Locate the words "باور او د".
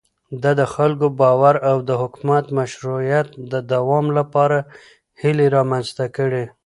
1.21-1.91